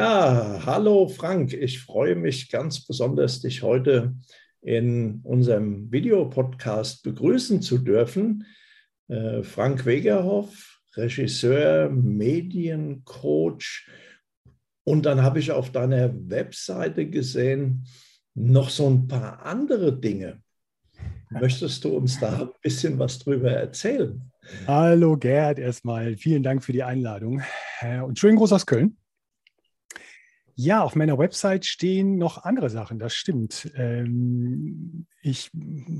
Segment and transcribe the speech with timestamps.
[0.00, 1.52] Ja, hallo Frank.
[1.52, 4.14] Ich freue mich ganz besonders, dich heute
[4.62, 8.46] in unserem Videopodcast begrüßen zu dürfen.
[9.08, 13.90] Äh, Frank Wegerhoff, Regisseur, Mediencoach.
[14.84, 17.84] Und dann habe ich auf deiner Webseite gesehen
[18.34, 20.40] noch so ein paar andere Dinge.
[21.28, 24.18] Möchtest du uns da ein bisschen was drüber erzählen?
[24.66, 27.42] Hallo Gerd, erstmal vielen Dank für die Einladung
[27.82, 28.96] äh, und schönen Gruß aus Köln.
[30.62, 33.72] Ja, auf meiner Website stehen noch andere Sachen, das stimmt.
[33.76, 35.50] Ähm, ich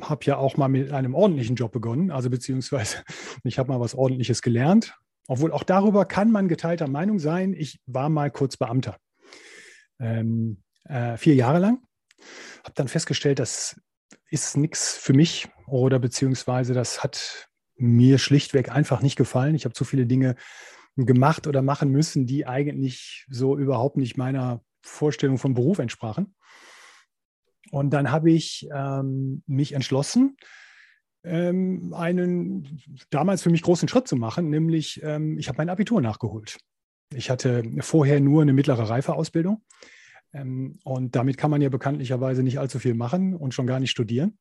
[0.02, 2.98] habe ja auch mal mit einem ordentlichen Job begonnen, also beziehungsweise
[3.44, 4.94] ich habe mal was Ordentliches gelernt.
[5.28, 7.54] Obwohl auch darüber kann man geteilter Meinung sein.
[7.54, 8.98] Ich war mal kurz Beamter.
[9.98, 11.78] Ähm, äh, vier Jahre lang.
[12.62, 13.80] Habe dann festgestellt, das
[14.28, 19.54] ist nichts für mich oder beziehungsweise das hat mir schlichtweg einfach nicht gefallen.
[19.54, 20.36] Ich habe zu viele Dinge
[20.96, 26.34] gemacht oder machen müssen, die eigentlich so überhaupt nicht meiner Vorstellung vom Beruf entsprachen.
[27.70, 30.36] Und dann habe ich ähm, mich entschlossen,
[31.22, 36.00] ähm, einen damals für mich großen Schritt zu machen, nämlich ähm, ich habe mein Abitur
[36.00, 36.58] nachgeholt.
[37.14, 39.62] Ich hatte vorher nur eine mittlere Reifeausbildung
[40.32, 43.90] ähm, und damit kann man ja bekanntlicherweise nicht allzu viel machen und schon gar nicht
[43.90, 44.38] studieren.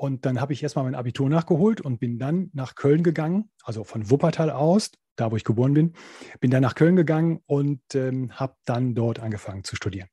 [0.00, 3.84] Und dann habe ich erstmal mein Abitur nachgeholt und bin dann nach Köln gegangen, also
[3.84, 5.92] von Wuppertal aus, da wo ich geboren bin,
[6.40, 10.08] bin dann nach Köln gegangen und ähm, habe dann dort angefangen zu studieren.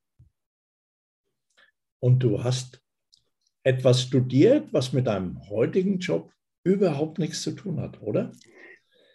[2.00, 2.81] Und du hast
[3.64, 6.34] etwas studiert, was mit deinem heutigen Job
[6.66, 8.34] überhaupt nichts zu tun hat, oder?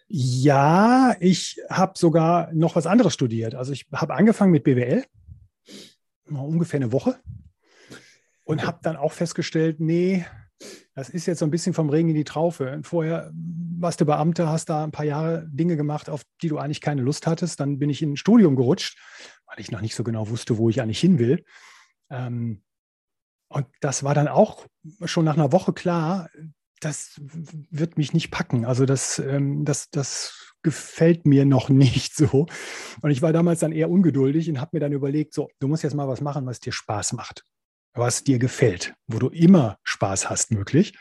[0.07, 3.53] Ja, ich habe sogar noch was anderes studiert.
[3.53, 5.05] Also ich habe angefangen mit BWL,
[6.31, 7.19] ungefähr eine Woche,
[8.43, 10.25] und habe dann auch festgestellt, nee,
[10.95, 12.79] das ist jetzt so ein bisschen vom Regen in die Traufe.
[12.83, 16.81] Vorher warst du Beamter, hast da ein paar Jahre Dinge gemacht, auf die du eigentlich
[16.81, 17.59] keine Lust hattest.
[17.59, 18.99] Dann bin ich in ein Studium gerutscht,
[19.47, 21.43] weil ich noch nicht so genau wusste, wo ich eigentlich hin will.
[22.09, 22.61] Ähm,
[23.49, 24.65] und das war dann auch
[25.05, 26.29] schon nach einer Woche klar,
[26.79, 28.65] das wird mich nicht packen.
[28.65, 32.45] Also das, ähm, das, das gefällt mir noch nicht so.
[33.01, 35.83] Und ich war damals dann eher ungeduldig und habe mir dann überlegt, so, du musst
[35.83, 37.45] jetzt mal was machen, was dir Spaß macht
[37.93, 40.97] was dir gefällt, wo du immer Spaß hast, möglich.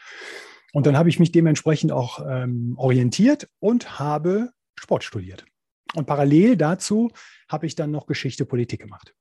[0.73, 5.45] Und dann habe ich mich dementsprechend auch ähm, orientiert und habe Sport studiert.
[5.95, 7.11] Und parallel dazu
[7.49, 9.15] habe ich dann noch Geschichte Politik gemacht.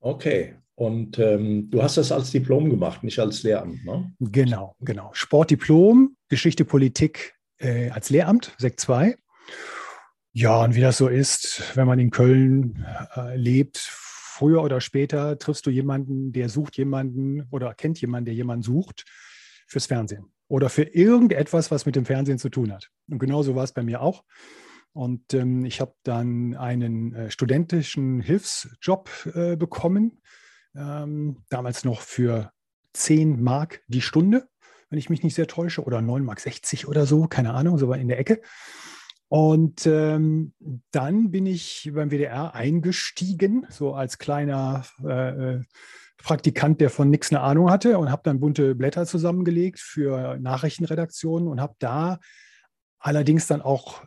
[0.00, 4.12] Okay, und ähm, du hast das als Diplom gemacht, nicht als Lehramt, ne?
[4.20, 5.10] Genau, genau.
[5.12, 9.16] Sportdiplom, Geschichte Politik äh, als Lehramt, Sekt 2.
[10.32, 13.78] Ja, und wie das so ist, wenn man in Köln äh, lebt,
[14.38, 19.04] früher oder später triffst du jemanden, der sucht jemanden oder kennt jemanden, der jemanden sucht
[19.66, 22.88] fürs Fernsehen oder für irgendetwas, was mit dem Fernsehen zu tun hat.
[23.10, 24.22] Und genauso war es bei mir auch.
[24.92, 30.22] Und ähm, ich habe dann einen äh, studentischen Hilfsjob äh, bekommen,
[30.76, 32.52] ähm, damals noch für
[32.92, 34.48] 10 Mark die Stunde,
[34.88, 37.88] wenn ich mich nicht sehr täusche, oder 9 Mark 60 oder so, keine Ahnung, so
[37.88, 38.40] war in der Ecke.
[39.28, 40.54] Und ähm,
[40.90, 45.62] dann bin ich beim WDR eingestiegen, so als kleiner äh, äh,
[46.16, 51.46] Praktikant, der von nichts eine Ahnung hatte und habe dann bunte Blätter zusammengelegt für Nachrichtenredaktionen
[51.46, 52.18] und habe da
[52.98, 54.02] allerdings dann auch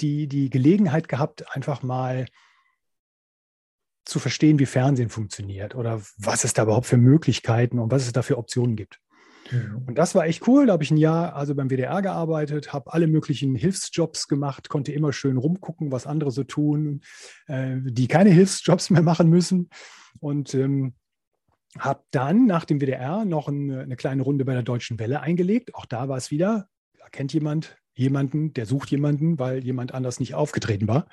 [0.00, 2.26] die, die Gelegenheit gehabt, einfach mal
[4.04, 8.12] zu verstehen, wie Fernsehen funktioniert oder was es da überhaupt für Möglichkeiten und was es
[8.12, 9.00] da für Optionen gibt.
[9.86, 10.66] Und das war echt cool.
[10.66, 14.92] Da habe ich ein Jahr also beim WDR gearbeitet, habe alle möglichen Hilfsjobs gemacht, konnte
[14.92, 17.02] immer schön rumgucken, was andere so tun,
[17.46, 19.68] äh, die keine Hilfsjobs mehr machen müssen.
[20.20, 20.94] Und ähm,
[21.78, 25.74] habe dann nach dem WDR noch eine, eine, kleine Runde bei der Deutschen Welle eingelegt.
[25.74, 26.68] Auch da war es wieder,
[26.98, 31.08] da kennt jemand jemanden, der sucht jemanden, weil jemand anders nicht aufgetreten war.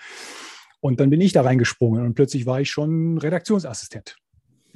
[0.81, 4.17] Und dann bin ich da reingesprungen und plötzlich war ich schon Redaktionsassistent.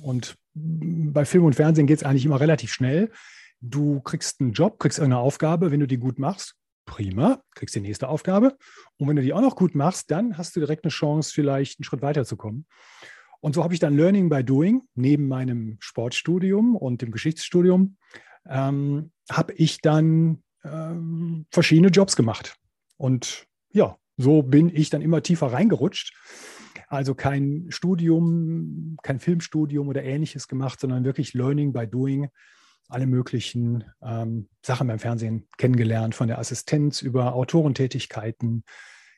[0.02, 3.12] Und bei Film und Fernsehen geht es eigentlich immer relativ schnell.
[3.66, 6.56] Du kriegst einen Job, kriegst eine Aufgabe, wenn du die gut machst,
[6.86, 8.58] prima, kriegst die nächste Aufgabe.
[8.98, 11.80] Und wenn du die auch noch gut machst, dann hast du direkt eine Chance, vielleicht
[11.80, 12.66] einen Schritt weiterzukommen.
[13.40, 17.96] Und so habe ich dann Learning by Doing neben meinem Sportstudium und dem Geschichtsstudium,
[18.50, 22.58] ähm, habe ich dann ähm, verschiedene Jobs gemacht.
[22.98, 26.14] Und ja, so bin ich dann immer tiefer reingerutscht.
[26.90, 32.28] Also kein Studium, kein Filmstudium oder ähnliches gemacht, sondern wirklich Learning by Doing
[32.88, 38.64] alle möglichen ähm, Sachen beim Fernsehen kennengelernt, von der Assistenz über Autorentätigkeiten,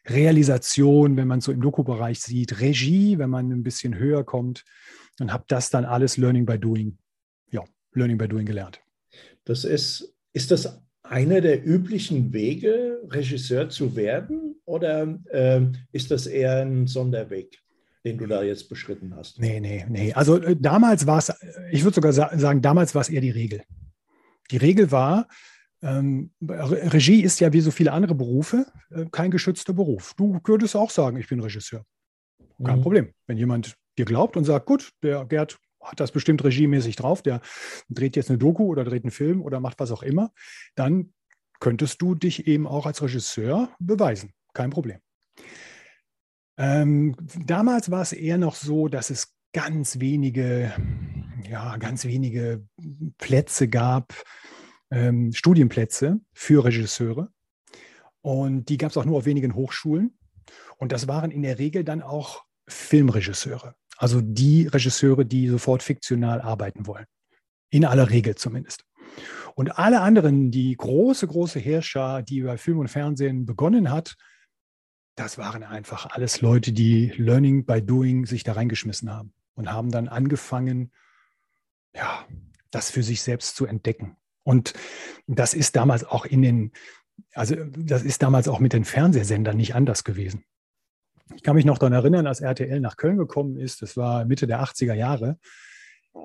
[0.08, 4.64] Realisation, wenn man so im Doku-Bereich sieht, Regie, wenn man ein bisschen höher kommt
[5.20, 6.98] und habe das dann alles Learning by Doing,
[7.52, 7.64] ja,
[7.94, 8.82] Learning by Doing gelernt.
[9.46, 15.62] Das ist, ist das einer der üblichen Wege, Regisseur zu werden oder äh,
[15.92, 17.60] ist das eher ein Sonderweg?
[18.06, 19.40] Den du da jetzt beschritten hast.
[19.40, 20.13] Nee, nee, nee.
[20.13, 21.34] Also äh, damals war es,
[21.72, 23.63] ich würde sogar sagen, damals war es eher die Regel.
[24.52, 25.28] Die Regel war,
[25.81, 30.13] ähm, Regie ist ja wie so viele andere Berufe äh, kein geschützter Beruf.
[30.16, 31.84] Du würdest auch sagen, ich bin Regisseur.
[32.63, 32.84] Kein mhm.
[32.84, 33.13] Problem.
[33.28, 37.42] Wenn jemand dir glaubt und sagt, gut, der Gerd hat das bestimmt regiemäßig drauf, der
[37.90, 40.31] dreht jetzt eine Doku oder dreht einen Film oder macht was auch immer,
[40.75, 41.13] dann
[41.60, 44.31] könntest du dich eben auch als Regisseur beweisen.
[44.54, 45.00] Kein Problem.
[46.57, 47.16] Ähm,
[47.46, 50.74] damals war es eher noch so, dass es ganz wenige,
[51.50, 52.66] ja, ganz wenige
[53.18, 54.13] Plätze gab,
[54.92, 57.30] ähm, Studienplätze für Regisseure.
[58.22, 60.18] Und die gab es auch nur auf wenigen Hochschulen.
[60.78, 63.75] Und das waren in der Regel dann auch Filmregisseure.
[63.98, 67.06] Also die Regisseure, die sofort fiktional arbeiten wollen.
[67.69, 68.84] In aller Regel zumindest.
[69.56, 74.16] Und alle anderen, die große, große Herrscher, die bei Film und Fernsehen begonnen hat,
[75.16, 79.92] das waren einfach alles Leute, die Learning by Doing sich da reingeschmissen haben und haben
[79.92, 80.92] dann angefangen,
[81.96, 82.26] ja,
[82.72, 84.18] das für sich selbst zu entdecken.
[84.44, 84.74] Und
[85.28, 86.72] das ist damals auch in den,
[87.34, 90.44] also das ist damals auch mit den Fernsehsendern nicht anders gewesen.
[91.36, 94.46] Ich kann mich noch daran erinnern, als RTL nach Köln gekommen ist, das war Mitte
[94.46, 95.40] der 80er Jahre,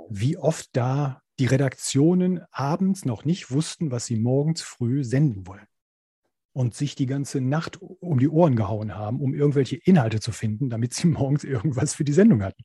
[0.09, 5.67] wie oft da die Redaktionen abends noch nicht wussten, was sie morgens früh senden wollen.
[6.53, 10.69] Und sich die ganze Nacht um die Ohren gehauen haben, um irgendwelche Inhalte zu finden,
[10.69, 12.65] damit sie morgens irgendwas für die Sendung hatten.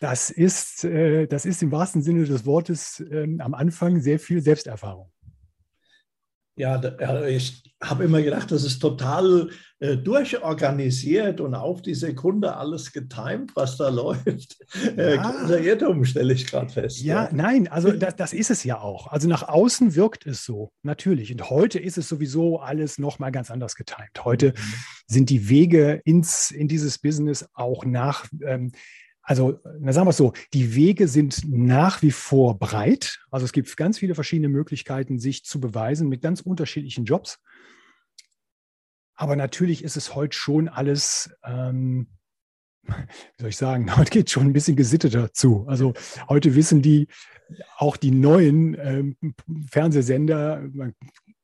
[0.00, 4.42] Das ist, äh, das ist im wahrsten Sinne des Wortes äh, am Anfang sehr viel
[4.42, 5.13] Selbsterfahrung.
[6.56, 6.80] Ja,
[7.26, 13.54] ich habe immer gedacht, das ist total äh, durchorganisiert und auf die Sekunde alles getimt,
[13.56, 14.56] was da läuft.
[14.96, 15.30] Äh, ja.
[15.30, 17.02] Großer Irrtum, stelle ich gerade fest.
[17.02, 19.08] Ja, ja, nein, also das, das, ist es ja auch.
[19.08, 21.32] Also nach außen wirkt es so, natürlich.
[21.32, 24.24] Und heute ist es sowieso alles nochmal ganz anders getimt.
[24.24, 24.74] Heute mhm.
[25.06, 28.26] sind die Wege ins, in dieses Business auch nach.
[28.46, 28.70] Ähm,
[29.24, 33.20] also, na sagen wir es so, die Wege sind nach wie vor breit.
[33.30, 37.40] Also es gibt ganz viele verschiedene Möglichkeiten, sich zu beweisen mit ganz unterschiedlichen Jobs.
[39.14, 42.08] Aber natürlich ist es heute schon alles, ähm,
[42.82, 42.92] wie
[43.40, 45.64] soll ich sagen, heute geht schon ein bisschen gesitteter zu.
[45.68, 45.94] Also
[46.28, 47.08] heute wissen die,
[47.78, 49.16] auch die neuen ähm,
[49.70, 50.94] Fernsehsender, man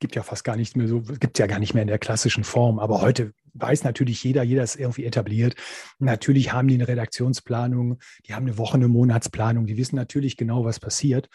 [0.01, 2.45] gibt ja fast gar nicht mehr so, gibt ja gar nicht mehr in der klassischen
[2.45, 5.55] Form, aber heute weiß natürlich jeder, jeder ist irgendwie etabliert.
[5.99, 10.65] Natürlich haben die eine Redaktionsplanung, die haben eine Woche, eine Monatsplanung, die wissen natürlich genau,
[10.65, 11.29] was passiert.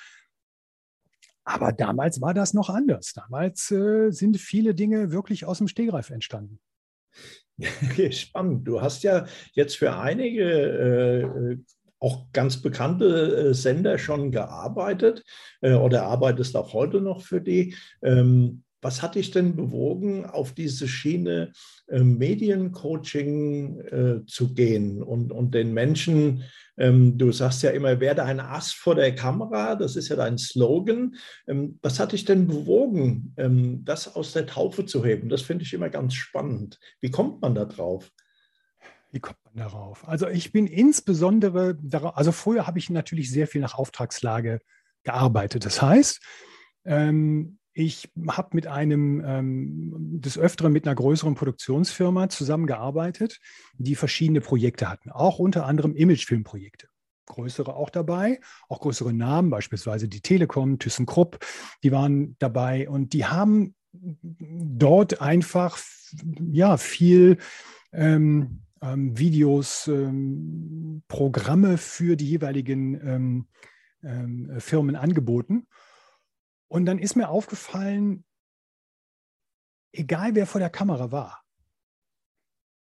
[1.43, 3.13] Aber damals war das noch anders.
[3.13, 6.59] Damals äh, sind viele Dinge wirklich aus dem Stegreif entstanden.
[8.11, 8.67] Spannend.
[8.67, 11.57] Du hast ja jetzt für einige äh,
[11.99, 15.23] auch ganz bekannte äh, Sender schon gearbeitet
[15.61, 17.75] äh, oder arbeitest auch heute noch für die.
[18.03, 21.51] Ähm, was hat dich denn bewogen, auf diese Schiene
[21.87, 26.43] äh, Mediencoaching äh, zu gehen und, und den Menschen,
[26.77, 30.37] ähm, du sagst ja immer, werde ein Ass vor der Kamera, das ist ja dein
[30.37, 31.15] Slogan.
[31.47, 35.29] Ähm, was hat dich denn bewogen, ähm, das aus der Taufe zu heben?
[35.29, 36.79] Das finde ich immer ganz spannend.
[37.01, 38.11] Wie kommt man da drauf?
[39.11, 40.07] Wie kommt man darauf?
[40.07, 44.59] Also ich bin insbesondere darauf, also vorher habe ich natürlich sehr viel nach Auftragslage
[45.03, 45.65] gearbeitet.
[45.65, 46.21] Das heißt,
[46.85, 49.91] ähm, ich habe mit einem ähm,
[50.21, 53.41] des Öfteren mit einer größeren Produktionsfirma zusammengearbeitet,
[53.77, 56.87] die verschiedene Projekte hatten, auch unter anderem Imagefilmprojekte.
[57.25, 58.39] Größere auch dabei,
[58.69, 61.39] auch größere Namen, beispielsweise die Telekom, ThyssenKrupp,
[61.83, 65.77] die waren dabei und die haben dort einfach
[66.39, 67.39] ja viel
[67.91, 73.47] ähm, ähm, Videos, ähm, Programme für die jeweiligen ähm,
[74.01, 75.67] ähm, Firmen angeboten.
[76.75, 78.25] Und dann ist mir aufgefallen,
[79.93, 81.41] egal wer vor der Kamera war,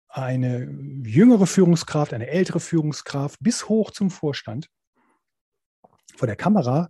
[0.09, 0.65] eine
[1.05, 4.69] jüngere Führungskraft, eine ältere Führungskraft bis hoch zum Vorstand,
[6.17, 6.89] vor der Kamera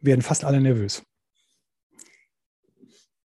[0.00, 1.04] werden fast alle nervös.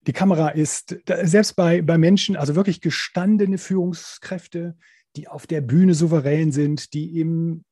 [0.07, 4.75] Die Kamera ist, selbst bei, bei Menschen, also wirklich gestandene Führungskräfte,
[5.17, 7.63] die auf der Bühne souverän sind, die im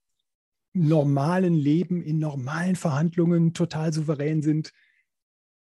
[0.75, 4.71] normalen Leben, in normalen Verhandlungen total souverän sind,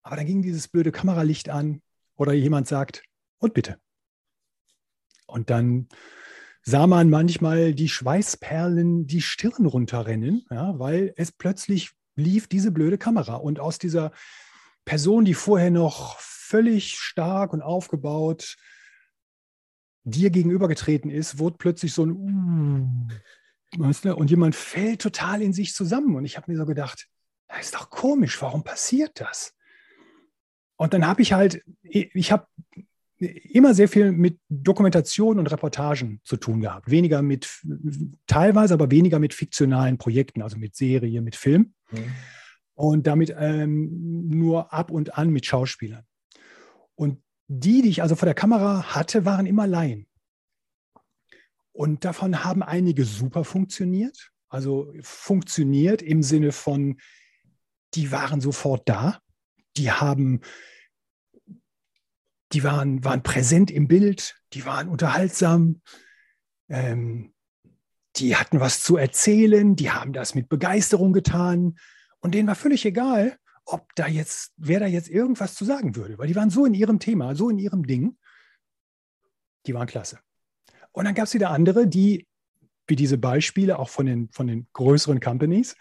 [0.03, 1.83] aber dann ging dieses blöde Kameralicht an
[2.17, 3.03] oder jemand sagt,
[3.39, 3.79] und bitte.
[5.27, 5.89] Und dann
[6.63, 12.99] sah man manchmal die Schweißperlen die Stirn runterrennen, ja, weil es plötzlich lief diese blöde
[12.99, 13.35] Kamera.
[13.35, 14.13] Und aus dieser
[14.85, 18.57] Person, die vorher noch völlig stark und aufgebaut
[20.05, 23.11] dir gegenübergetreten ist, wurde plötzlich so ein
[23.77, 26.17] weißt du, und jemand fällt total in sich zusammen.
[26.17, 27.09] Und ich habe mir so gedacht,
[27.49, 29.55] das ist doch komisch, warum passiert das?
[30.79, 32.47] Und dann habe ich halt, ich habe
[33.19, 36.89] immer sehr viel mit Dokumentation und Reportagen zu tun gehabt.
[36.89, 37.51] Weniger mit,
[38.29, 41.75] teilweise aber weniger mit fiktionalen Projekten, also mit Serie, mit Film.
[41.91, 42.13] Mhm.
[42.75, 46.05] Und damit ähm, nur ab und an mit Schauspielern.
[46.95, 50.07] Und die, die ich also vor der Kamera hatte, waren immer Laien.
[51.73, 54.31] Und davon haben einige super funktioniert.
[54.49, 56.99] Also funktioniert im Sinne von,
[57.95, 59.21] die waren sofort da.
[59.79, 60.43] Die haben
[62.53, 65.83] die waren, waren präsent im Bild, die waren unterhaltsam,
[66.69, 67.35] ähm,
[68.17, 71.79] die hatten was zu erzählen, die haben das mit Begeisterung getan
[72.21, 76.19] und denen war völlig egal, ob da jetzt, wer da jetzt irgendwas zu sagen würde,
[76.19, 78.17] weil die waren so in ihrem Thema, so in ihrem Ding,
[79.67, 80.19] die waren klasse.
[80.93, 82.27] Und dann gab es wieder andere, die,
[82.87, 85.77] wie diese Beispiele auch von den, von den größeren Companies,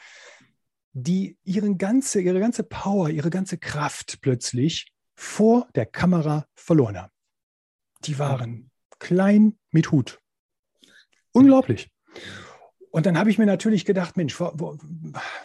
[0.99, 7.11] die ihren ganze, ihre ganze Power, ihre ganze Kraft plötzlich vor der Kamera verloren haben.
[8.05, 10.19] Die waren klein mit Hut.
[11.33, 11.91] Unglaublich.
[12.89, 14.77] Und dann habe ich mir natürlich gedacht, Mensch, wo, wo,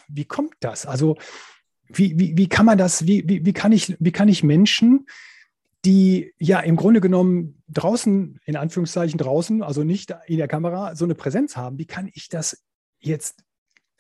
[0.09, 0.87] wie kommt das?
[0.87, 1.19] Also
[1.89, 5.07] wie, wie, wie kann man das, wie, wie, wie, kann ich, wie kann ich Menschen,
[5.85, 11.05] die ja im Grunde genommen draußen, in Anführungszeichen draußen, also nicht in der Kamera, so
[11.05, 12.65] eine Präsenz haben, wie kann ich das
[13.01, 13.45] jetzt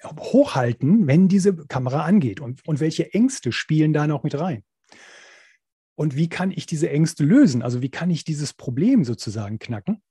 [0.04, 2.40] hochhalten, wenn diese Kamera angeht?
[2.40, 4.62] Und, und welche Ängste spielen da noch mit rein?
[5.94, 7.62] Und wie kann ich diese Ängste lösen?
[7.62, 10.02] Also wie kann ich dieses Problem sozusagen knacken?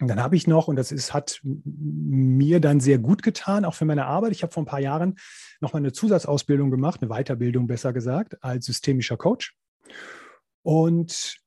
[0.00, 3.74] Und dann habe ich noch, und das ist, hat mir dann sehr gut getan, auch
[3.74, 4.30] für meine Arbeit.
[4.30, 5.16] Ich habe vor ein paar Jahren
[5.60, 9.56] noch mal eine Zusatzausbildung gemacht, eine Weiterbildung besser gesagt, als systemischer Coach.
[10.62, 11.40] Und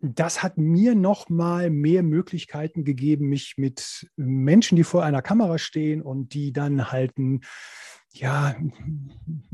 [0.00, 5.58] das hat mir noch mal mehr Möglichkeiten gegeben, mich mit Menschen, die vor einer Kamera
[5.58, 7.40] stehen und die dann halt ein
[8.12, 8.56] ja,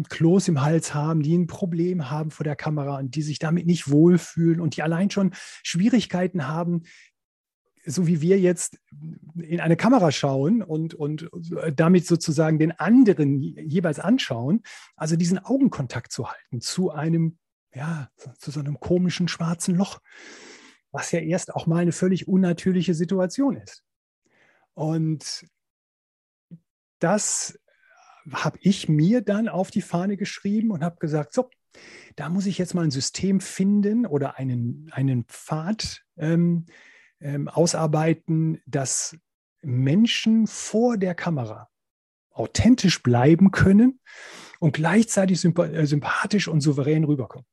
[0.08, 3.66] Kloß im Hals haben, die ein Problem haben vor der Kamera und die sich damit
[3.66, 5.32] nicht wohlfühlen und die allein schon
[5.62, 6.82] Schwierigkeiten haben,
[7.84, 8.78] so wie wir jetzt
[9.40, 11.28] in eine Kamera schauen und, und
[11.74, 14.62] damit sozusagen den anderen jeweils anschauen,
[14.96, 17.38] also diesen Augenkontakt zu halten zu einem,
[17.74, 20.00] ja, zu so einem komischen schwarzen Loch,
[20.90, 23.82] was ja erst auch mal eine völlig unnatürliche Situation ist.
[24.74, 25.46] Und
[26.98, 27.58] das
[28.30, 31.50] habe ich mir dann auf die Fahne geschrieben und habe gesagt, so,
[32.16, 36.66] da muss ich jetzt mal ein System finden oder einen, einen Pfad ähm,
[37.20, 39.16] ähm, ausarbeiten, dass
[39.62, 41.68] Menschen vor der Kamera
[42.30, 44.00] authentisch bleiben können
[44.60, 47.46] und gleichzeitig äh, sympathisch und souverän rüberkommen.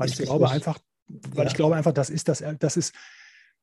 [0.00, 0.54] Weil ich glaube nicht?
[0.54, 0.78] einfach,
[1.08, 1.50] weil ja.
[1.50, 2.94] ich glaube einfach, das ist das, das ist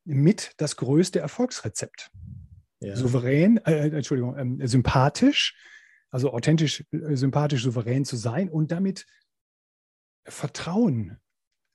[0.05, 2.09] mit das größte Erfolgsrezept
[2.79, 2.95] ja.
[2.95, 5.55] souverän, äh, Entschuldigung, ähm, sympathisch,
[6.09, 9.05] also authentisch, äh, sympathisch, souverän zu sein und damit
[10.25, 11.17] Vertrauen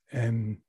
[0.09, 0.63] ähm,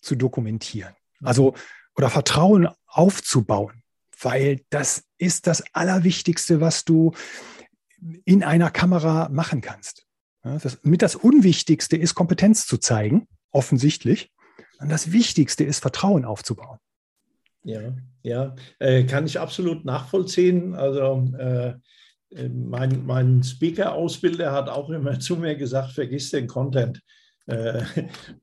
[0.00, 0.94] zu dokumentieren.
[1.22, 1.54] Also
[1.96, 3.82] oder Vertrauen aufzubauen,
[4.20, 7.12] weil das ist das Allerwichtigste, was du
[8.24, 10.06] in einer Kamera machen kannst.
[10.42, 14.30] Das, mit das Unwichtigste ist Kompetenz zu zeigen, offensichtlich.
[14.78, 16.78] Und das Wichtigste ist Vertrauen aufzubauen.
[17.62, 20.74] Ja, ja, äh, kann ich absolut nachvollziehen.
[20.74, 21.74] Also äh,
[22.48, 27.02] mein, mein Speaker-Ausbilder hat auch immer zu mir gesagt, vergiss den Content.
[27.46, 27.82] Äh,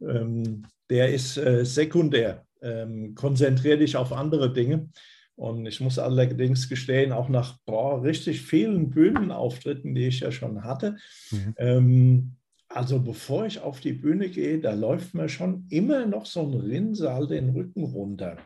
[0.01, 2.45] ähm, der ist äh, sekundär.
[2.61, 4.89] Ähm, konzentriere dich auf andere Dinge.
[5.37, 10.63] Und ich muss allerdings gestehen, auch nach boah, richtig vielen Bühnenauftritten, die ich ja schon
[10.63, 10.97] hatte,
[11.31, 11.53] mhm.
[11.57, 12.37] ähm,
[12.69, 16.53] also bevor ich auf die Bühne gehe, da läuft mir schon immer noch so ein
[16.53, 18.37] Rinnsal den Rücken runter.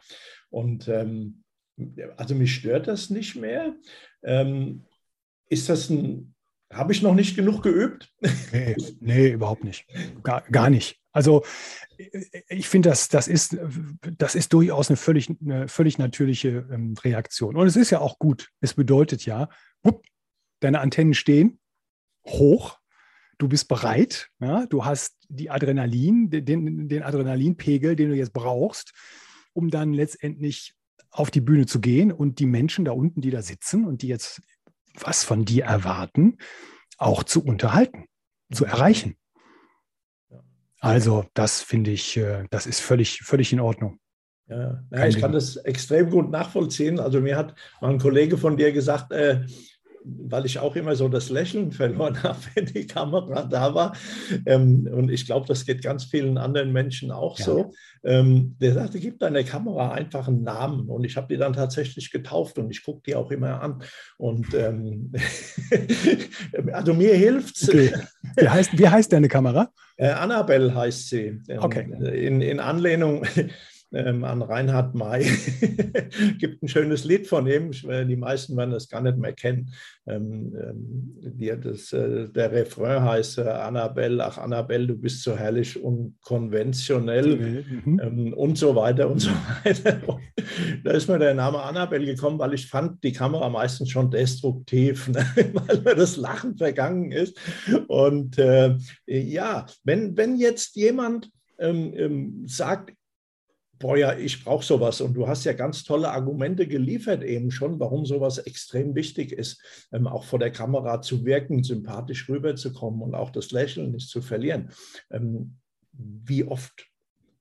[0.50, 1.43] Und ähm,
[2.17, 3.74] also mich stört das nicht mehr.
[4.24, 4.86] Ähm,
[5.50, 6.36] ist das ein,
[6.71, 8.13] habe ich noch nicht genug geübt?
[8.51, 9.88] Nee, nee überhaupt nicht.
[10.24, 11.00] Gar, gar nicht.
[11.12, 11.44] Also
[12.48, 13.58] ich finde, das, das, ist,
[14.18, 17.56] das ist durchaus eine völlig, eine völlig natürliche ähm, Reaktion.
[17.56, 18.50] Und es ist ja auch gut.
[18.62, 19.50] Es bedeutet ja,
[19.84, 20.03] whoop,
[20.62, 21.60] deine Antennen stehen
[22.25, 22.77] hoch,
[23.38, 28.94] du bist bereit, ja, du hast die Adrenalin, den, den Adrenalinpegel, den du jetzt brauchst,
[29.53, 30.75] um dann letztendlich
[31.10, 34.08] auf die Bühne zu gehen und die Menschen da unten, die da sitzen und die
[34.08, 34.41] jetzt
[34.94, 36.38] was von dir erwarten,
[36.98, 38.06] auch zu unterhalten,
[38.53, 39.18] zu erreichen.
[40.82, 44.00] Also das finde ich, äh, das ist völlig, völlig in Ordnung.
[44.50, 47.00] Ja, ja ich kann das extrem gut nachvollziehen.
[47.00, 49.46] Also mir hat mal ein Kollege von dir gesagt, äh,
[50.04, 53.96] weil ich auch immer so das Lächeln verloren habe, wenn die Kamera da war.
[54.48, 57.46] Ähm, und ich glaube, das geht ganz vielen anderen Menschen auch ja.
[57.46, 57.74] so.
[58.04, 60.90] Ähm, der sagte, gib deiner Kamera einfach einen Namen.
[60.90, 63.84] Und ich habe die dann tatsächlich getauft und ich gucke die auch immer an.
[64.18, 65.12] Und ähm,
[66.74, 67.70] also mir hilft es.
[67.70, 67.94] Okay.
[68.36, 69.70] Wie, heißt, wie heißt deine Kamera?
[70.01, 71.39] Äh, Annabelle heißt sie.
[71.48, 71.88] Ähm, okay.
[72.25, 73.24] In, in Anlehnung
[73.93, 75.25] ähm, an Reinhard May.
[76.39, 79.71] gibt ein schönes Lied von ihm, die meisten werden das gar nicht mehr kennen.
[80.07, 85.38] Ähm, ähm, die, das, äh, der Refrain heißt äh, Annabelle, ach Annabelle, du bist so
[85.38, 88.00] herrlich und konventionell mhm.
[88.01, 89.29] ähm, und so weiter und so
[89.63, 90.01] weiter.
[90.07, 90.21] Und
[90.83, 95.07] da ist mir der Name Annabelle gekommen, weil ich fand die Kamera meistens schon destruktiv,
[95.10, 95.25] ne?
[95.53, 97.38] weil mir das Lachen vergangen ist.
[97.88, 101.29] Und äh, ja, wenn, wenn jetzt jemand
[101.60, 102.93] ähm, ähm, sagt,
[103.82, 105.02] boah, ja, ich brauche sowas.
[105.02, 109.62] Und du hast ja ganz tolle Argumente geliefert eben schon, warum sowas extrem wichtig ist,
[109.92, 114.22] ähm, auch vor der Kamera zu wirken, sympathisch rüberzukommen und auch das Lächeln nicht zu
[114.22, 114.72] verlieren.
[115.10, 115.58] Ähm,
[115.92, 116.88] wie oft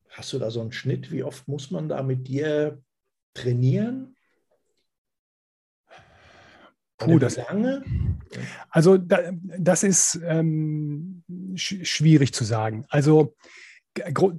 [0.08, 1.12] hast du da so einen Schnitt?
[1.12, 2.82] Wie oft muss man da mit dir
[3.34, 4.16] trainieren?
[6.98, 7.82] Puh, das lange?
[8.68, 11.22] Also da, das ist ähm,
[11.54, 12.84] sch schwierig zu sagen.
[12.88, 13.36] Also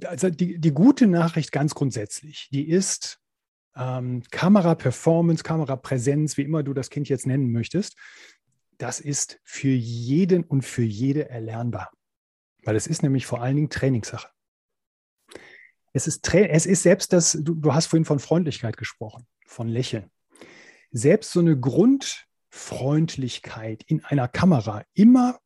[0.06, 3.20] also die, die gute Nachricht ganz grundsätzlich, die ist
[3.76, 7.96] ähm, Kamera-Performance, Kamerapräsenz, wie immer du das Kind jetzt nennen möchtest,
[8.78, 11.90] das ist für jeden und für jede erlernbar.
[12.64, 14.28] Weil es ist nämlich vor allen Dingen Trainingssache.
[15.92, 20.10] Es ist, es ist selbst das, du, du hast vorhin von Freundlichkeit gesprochen, von Lächeln.
[20.90, 25.38] Selbst so eine Grundfreundlichkeit in einer Kamera immer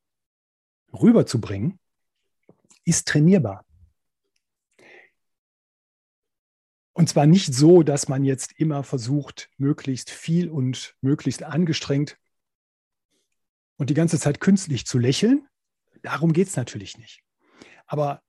[0.92, 1.80] rüberzubringen,
[2.84, 3.65] ist trainierbar.
[6.96, 12.16] Und zwar nicht so, dass man jetzt immer versucht, möglichst viel und möglichst angestrengt
[13.76, 15.46] und die ganze Zeit künstlich zu lächeln.
[16.02, 17.20] Darum geht es natürlich nicht.
[17.84, 18.22] Aber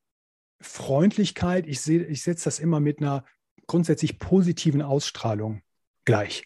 [0.60, 3.24] Freundlichkeit, ich, seh, ich setze das immer mit einer
[3.68, 5.62] grundsätzlich positiven Ausstrahlung
[6.04, 6.44] gleich.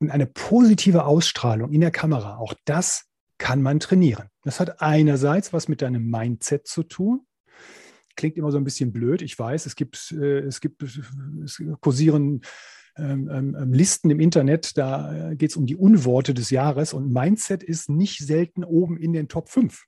[0.00, 3.04] Und eine positive Ausstrahlung in der Kamera, auch das
[3.38, 4.28] kann man trainieren.
[4.42, 7.27] Das hat einerseits was mit deinem Mindset zu tun
[8.18, 9.22] klingt immer so ein bisschen blöd.
[9.22, 12.42] Ich weiß, es gibt, äh, es gibt, es kursieren
[12.98, 17.12] ähm, ähm, ähm, Listen im Internet, da geht es um die Unworte des Jahres und
[17.12, 19.84] Mindset ist nicht selten oben in den Top 5.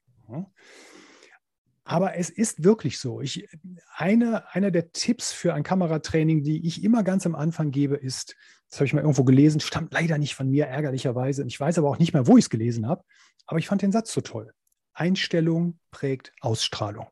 [1.83, 3.21] Aber es ist wirklich so.
[3.21, 3.49] Ich,
[3.97, 8.37] eine, einer der Tipps für ein Kameratraining, die ich immer ganz am Anfang gebe, ist,
[8.71, 11.45] das habe ich mal irgendwo gelesen, stammt leider nicht von mir, ärgerlicherweise.
[11.49, 13.03] Ich weiß aber auch nicht mehr, wo ich es gelesen habe.
[13.47, 14.53] Aber ich fand den Satz so toll.
[14.93, 17.09] Einstellung prägt Ausstrahlung.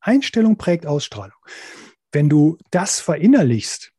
[0.00, 1.38] Einstellung prägt Ausstrahlung.
[2.12, 3.92] Wenn du das verinnerlichst,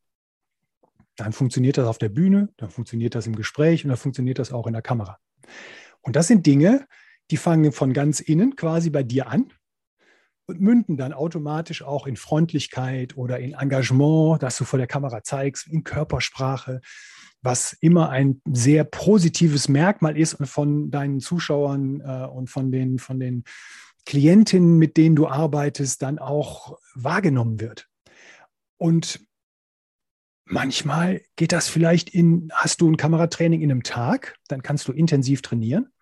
[1.16, 4.52] dann funktioniert das auf der Bühne, dann funktioniert das im Gespräch und dann funktioniert das
[4.52, 5.18] auch in der Kamera.
[6.00, 6.86] Und das sind Dinge,
[7.30, 9.52] die fangen von ganz innen quasi bei dir an
[10.46, 15.22] und münden dann automatisch auch in Freundlichkeit oder in Engagement, das du vor der Kamera
[15.22, 16.80] zeigst, in Körpersprache,
[17.42, 22.98] was immer ein sehr positives Merkmal ist und von deinen Zuschauern äh, und von den,
[22.98, 23.44] von den
[24.04, 27.88] Klientinnen, mit denen du arbeitest, dann auch wahrgenommen wird.
[28.76, 29.20] Und
[30.44, 34.92] manchmal geht das vielleicht in, hast du ein Kameratraining in einem Tag, dann kannst du
[34.92, 35.92] intensiv trainieren.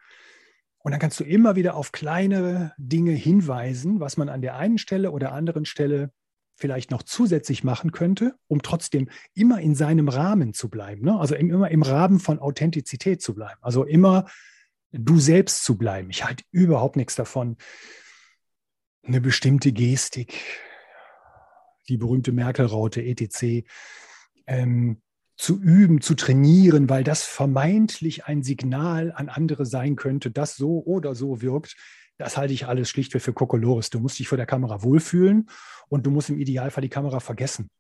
[0.83, 4.79] Und dann kannst du immer wieder auf kleine Dinge hinweisen, was man an der einen
[4.79, 6.11] Stelle oder anderen Stelle
[6.57, 11.05] vielleicht noch zusätzlich machen könnte, um trotzdem immer in seinem Rahmen zu bleiben.
[11.05, 11.19] Ne?
[11.19, 13.59] Also immer im Rahmen von Authentizität zu bleiben.
[13.63, 14.27] Also immer
[14.93, 16.11] du selbst zu bleiben.
[16.11, 17.57] Ich halte überhaupt nichts davon,
[19.03, 20.39] eine bestimmte Gestik,
[21.89, 23.67] die berühmte Merkel-Raute, etc.,
[24.47, 25.01] ähm,
[25.37, 30.83] zu üben, zu trainieren, weil das vermeintlich ein Signal an andere sein könnte, das so
[30.85, 31.77] oder so wirkt.
[32.19, 33.89] Das halte ich alles schlichtweg für Kokolores.
[33.89, 35.49] Du musst dich vor der Kamera wohlfühlen
[35.89, 37.71] und du musst im Idealfall die Kamera vergessen.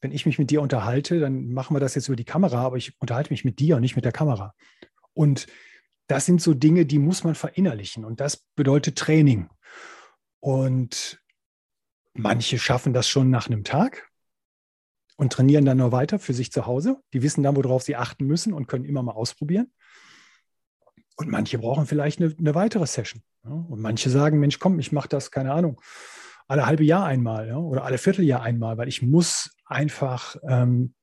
[0.00, 2.76] Wenn ich mich mit dir unterhalte, dann machen wir das jetzt über die Kamera, aber
[2.76, 4.54] ich unterhalte mich mit dir und nicht mit der Kamera.
[5.14, 5.46] Und
[6.06, 8.04] das sind so Dinge, die muss man verinnerlichen.
[8.04, 9.48] Und das bedeutet Training.
[10.40, 11.22] Und
[12.14, 14.10] manche schaffen das schon nach einem Tag
[15.16, 17.00] und trainieren dann nur weiter für sich zu Hause.
[17.12, 19.72] Die wissen dann, worauf sie achten müssen und können immer mal ausprobieren.
[21.16, 23.22] Und manche brauchen vielleicht eine, eine weitere Session.
[23.42, 25.80] Und manche sagen, Mensch, komm, ich mache das, keine Ahnung,
[26.48, 30.94] alle halbe Jahr einmal oder alle Vierteljahr einmal, weil ich muss einfach ähm,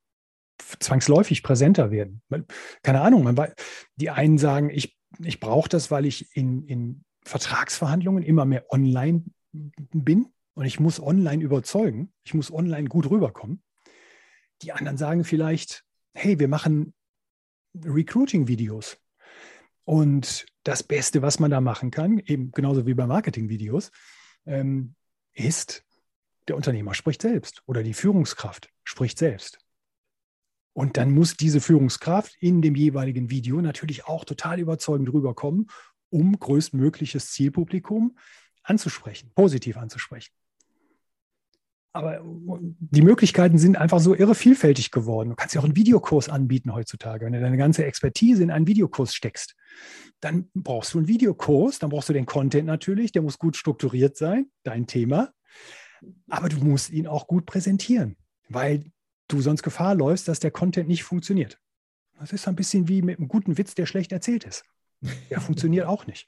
[0.79, 2.21] zwangsläufig präsenter werden.
[2.83, 3.53] Keine Ahnung, man,
[3.95, 9.23] die einen sagen, ich, ich brauche das, weil ich in, in Vertragsverhandlungen immer mehr online
[9.51, 13.63] bin und ich muss online überzeugen, ich muss online gut rüberkommen.
[14.61, 16.93] Die anderen sagen vielleicht, hey, wir machen
[17.75, 18.97] Recruiting-Videos.
[19.85, 23.91] Und das Beste, was man da machen kann, eben genauso wie bei Marketing-Videos,
[24.45, 24.95] ähm,
[25.33, 25.85] ist,
[26.47, 29.59] der Unternehmer spricht selbst oder die Führungskraft spricht selbst.
[30.79, 35.67] Und dann muss diese Führungskraft in dem jeweiligen Video natürlich auch total überzeugend rüberkommen,
[36.09, 38.17] um größtmögliches Zielpublikum
[38.63, 40.31] anzusprechen, positiv anzusprechen.
[41.91, 45.31] Aber die Möglichkeiten sind einfach so irre vielfältig geworden.
[45.31, 47.25] Du kannst ja auch einen Videokurs anbieten heutzutage.
[47.25, 49.57] Wenn du deine ganze Expertise in einen Videokurs steckst,
[50.21, 54.15] dann brauchst du einen Videokurs, dann brauchst du den Content natürlich, der muss gut strukturiert
[54.15, 55.33] sein, dein Thema.
[56.29, 58.15] Aber du musst ihn auch gut präsentieren,
[58.47, 58.85] weil
[59.29, 61.57] du sonst Gefahr läufst, dass der Content nicht funktioniert.
[62.19, 64.65] Das ist ein bisschen wie mit einem guten Witz, der schlecht erzählt ist.
[65.29, 66.27] Der funktioniert auch nicht.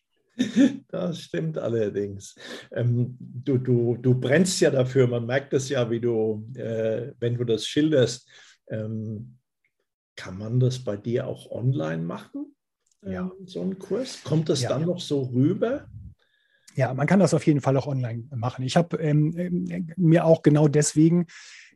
[0.87, 2.35] Das stimmt allerdings.
[2.71, 7.35] Ähm, du, du, du brennst ja dafür, man merkt es ja, wie du, äh, wenn
[7.35, 8.27] du das schilderst.
[8.69, 9.37] Ähm,
[10.15, 12.55] kann man das bei dir auch online machen?
[13.05, 13.23] Ja.
[13.23, 14.23] Ähm, so ein Kurs?
[14.23, 14.69] Kommt das ja.
[14.69, 15.87] dann noch so rüber?
[16.75, 18.63] Ja, man kann das auf jeden Fall auch online machen.
[18.63, 21.27] Ich habe ähm, ähm mir auch genau deswegen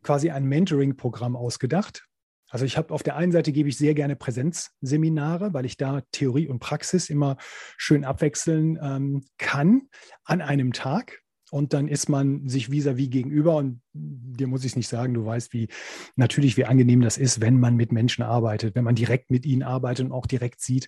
[0.05, 2.05] quasi ein Mentoring-Programm ausgedacht.
[2.49, 6.03] Also ich habe auf der einen Seite gebe ich sehr gerne Präsenzseminare, weil ich da
[6.11, 7.37] Theorie und Praxis immer
[7.75, 9.89] schön abwechseln ähm, kann
[10.23, 11.21] an einem Tag.
[11.51, 13.55] Und dann ist man sich vis-à-vis -vis gegenüber.
[13.55, 15.69] Und dir muss ich es nicht sagen, du weißt, wie
[16.15, 19.63] natürlich, wie angenehm das ist, wenn man mit Menschen arbeitet, wenn man direkt mit ihnen
[19.63, 20.87] arbeitet und auch direkt sieht,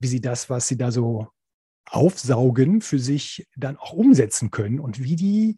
[0.00, 1.28] wie sie das, was sie da so
[1.88, 5.56] aufsaugen, für sich dann auch umsetzen können und wie die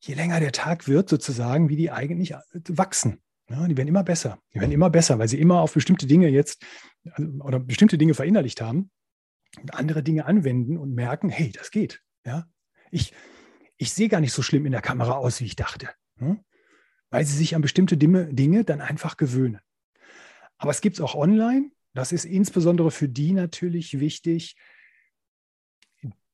[0.00, 3.20] je länger der Tag wird, sozusagen, wie die eigentlich äh, wachsen.
[3.48, 4.40] Ja, die werden immer besser.
[4.54, 6.64] Die werden immer besser, weil sie immer auf bestimmte Dinge jetzt
[7.12, 8.90] also, oder bestimmte Dinge verinnerlicht haben
[9.60, 12.02] und andere Dinge anwenden und merken, hey, das geht.
[12.24, 12.48] Ja,
[12.90, 13.12] ich,
[13.76, 15.88] ich sehe gar nicht so schlimm in der Kamera aus, wie ich dachte.
[16.20, 16.36] Ja?
[17.10, 19.60] Weil sie sich an bestimmte Dinge dann einfach gewöhnen.
[20.58, 21.70] Aber es gibt es auch online.
[21.94, 24.56] Das ist insbesondere für die natürlich wichtig,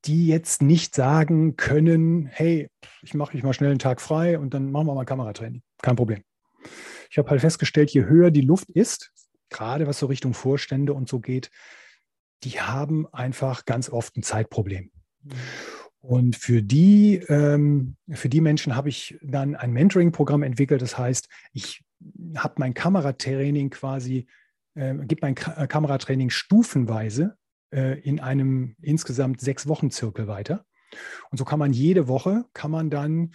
[0.04, 2.68] die jetzt nicht sagen können, hey,
[3.02, 5.62] ich mache mich mal schnell einen Tag frei und dann machen wir mal Kameratraining.
[5.80, 6.22] Kein Problem.
[7.10, 9.12] Ich habe halt festgestellt, je höher die Luft ist,
[9.50, 11.50] gerade was so Richtung Vorstände und so geht,
[12.44, 14.90] die haben einfach ganz oft ein Zeitproblem.
[16.00, 20.82] Und für die, ähm, für die Menschen habe ich dann ein Mentoring-Programm entwickelt.
[20.82, 21.84] Das heißt, ich
[22.36, 24.26] habe mein Kameratraining quasi,
[24.74, 27.36] äh, gebe mein Ka Kameratraining stufenweise
[27.72, 30.64] äh, in einem insgesamt sechs Wochen Zirkel weiter.
[31.30, 33.32] Und so kann man jede Woche, kann man dann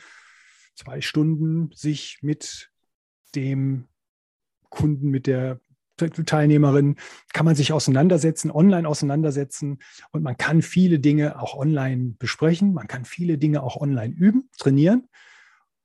[0.75, 2.71] zwei Stunden sich mit
[3.35, 3.87] dem
[4.69, 5.59] Kunden, mit der
[5.97, 6.97] Teilnehmerin,
[7.33, 9.79] kann man sich auseinandersetzen, online auseinandersetzen
[10.11, 14.49] und man kann viele Dinge auch online besprechen, man kann viele Dinge auch online üben,
[14.59, 15.09] trainieren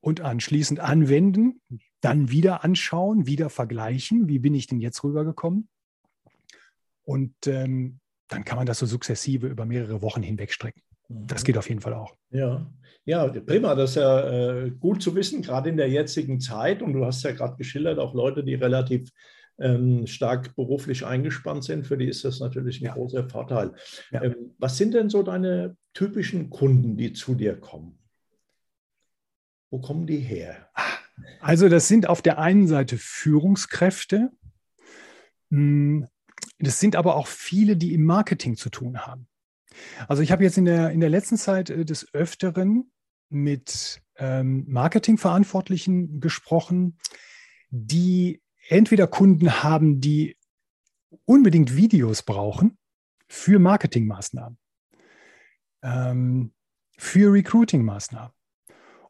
[0.00, 1.62] und anschließend anwenden,
[2.02, 5.68] dann wieder anschauen, wieder vergleichen, wie bin ich denn jetzt rübergekommen.
[7.04, 8.00] Und ähm,
[8.32, 10.82] dann kann man das so sukzessive über mehrere Wochen hinweg strecken.
[11.08, 11.46] Das mhm.
[11.46, 12.14] geht auf jeden Fall auch.
[12.30, 12.70] Ja,
[13.04, 13.74] ja prima.
[13.74, 16.82] Das ist ja äh, gut zu wissen, gerade in der jetzigen Zeit.
[16.82, 19.10] Und du hast ja gerade geschildert, auch Leute, die relativ
[19.58, 22.94] ähm, stark beruflich eingespannt sind, für die ist das natürlich ein ja.
[22.94, 23.72] großer Vorteil.
[24.10, 24.22] Ja.
[24.22, 27.98] Ähm, was sind denn so deine typischen Kunden, die zu dir kommen?
[29.70, 30.68] Wo kommen die her?
[31.40, 34.30] Also das sind auf der einen Seite Führungskräfte,
[35.50, 36.08] hm,
[36.66, 39.26] das sind aber auch viele, die im Marketing zu tun haben.
[40.08, 42.90] Also ich habe jetzt in der, in der letzten Zeit äh, des Öfteren
[43.28, 46.98] mit ähm, Marketingverantwortlichen gesprochen,
[47.70, 50.36] die entweder Kunden haben, die
[51.24, 52.78] unbedingt Videos brauchen
[53.28, 54.58] für Marketingmaßnahmen,
[55.82, 56.52] ähm,
[56.98, 58.32] für Recruiting-Maßnahmen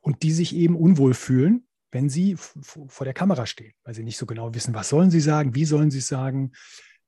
[0.01, 4.17] und die sich eben unwohl fühlen, wenn sie vor der Kamera stehen, weil sie nicht
[4.17, 6.53] so genau wissen, was sollen sie sagen, wie sollen sie es sagen,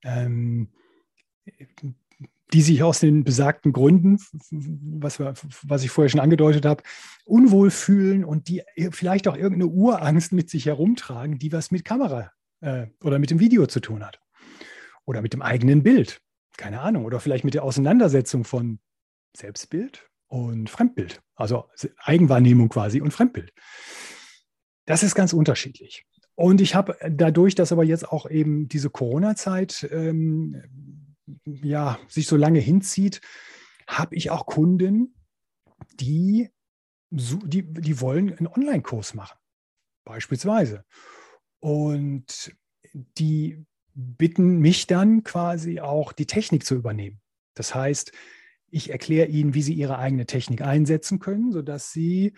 [0.04, 0.68] ähm,
[2.52, 4.18] die sich aus den besagten Gründen,
[5.00, 6.84] was, wir, was ich vorher schon angedeutet habe,
[7.24, 12.30] unwohl fühlen und die vielleicht auch irgendeine Urangst mit sich herumtragen, die was mit Kamera
[12.60, 14.20] äh, oder mit dem Video zu tun hat.
[15.04, 16.20] Oder mit dem eigenen Bild.
[16.56, 17.04] Keine Ahnung.
[17.04, 18.78] Oder vielleicht mit der Auseinandersetzung von
[19.36, 21.20] Selbstbild und Fremdbild.
[21.34, 23.52] Also Eigenwahrnehmung quasi und Fremdbild.
[24.86, 26.06] Das ist ganz unterschiedlich.
[26.36, 30.62] Und ich habe dadurch, dass aber jetzt auch eben diese Corona-Zeit ähm,
[31.44, 33.20] ja, sich so lange hinzieht,
[33.86, 35.14] habe ich auch Kunden,
[36.00, 36.50] die,
[37.10, 39.38] die, die wollen einen Online-Kurs machen,
[40.04, 40.84] beispielsweise.
[41.60, 42.52] Und
[42.92, 47.20] die bitten mich dann quasi auch die Technik zu übernehmen.
[47.54, 48.12] Das heißt,
[48.70, 52.34] ich erkläre ihnen, wie sie ihre eigene Technik einsetzen können, sodass sie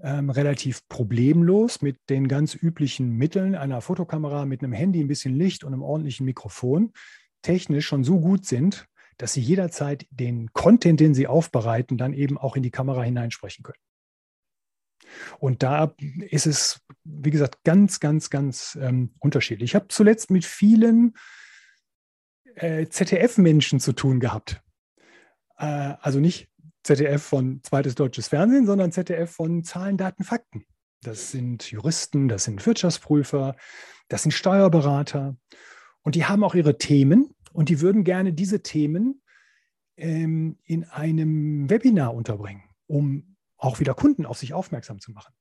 [0.00, 5.34] ähm, relativ problemlos mit den ganz üblichen Mitteln einer Fotokamera, mit einem Handy, ein bisschen
[5.34, 6.92] Licht und einem ordentlichen Mikrofon
[7.42, 12.38] technisch schon so gut sind, dass sie jederzeit den Content, den sie aufbereiten, dann eben
[12.38, 13.78] auch in die Kamera hineinsprechen können.
[15.38, 15.94] Und da
[16.30, 19.70] ist es, wie gesagt, ganz, ganz, ganz ähm, unterschiedlich.
[19.70, 21.14] Ich habe zuletzt mit vielen
[22.54, 24.60] äh, ZDF-Menschen zu tun gehabt.
[25.56, 26.48] Äh, also nicht
[26.84, 30.64] ZDF von zweites deutsches Fernsehen, sondern ZDF von Zahlen, Daten, Fakten.
[31.02, 33.56] Das sind Juristen, das sind Wirtschaftsprüfer,
[34.08, 35.36] das sind Steuerberater.
[36.02, 39.22] Und die haben auch ihre Themen und die würden gerne diese Themen
[39.96, 45.34] ähm, in einem Webinar unterbringen, um auch wieder Kunden auf sich aufmerksam zu machen.